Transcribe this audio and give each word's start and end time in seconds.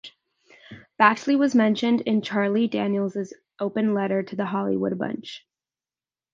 Baxley 0.99 1.37
was 1.37 1.53
mentioned 1.53 2.01
in 2.07 2.23
Charlie 2.23 2.67
Daniels' 2.67 3.33
"Open 3.59 3.93
Letter 3.93 4.23
to 4.23 4.35
the 4.35 4.47
Hollywood 4.47 4.97
Bunch". 4.97 5.45